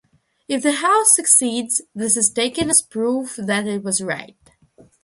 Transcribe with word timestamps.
If 0.47 0.63
the 0.63 0.71
House 0.71 1.13
succeeds, 1.13 1.79
this 1.93 2.17
is 2.17 2.31
taken 2.31 2.71
as 2.71 2.81
proof 2.81 3.35
that 3.35 3.67
it 3.67 3.83
was 3.83 4.01
right. 4.01 4.35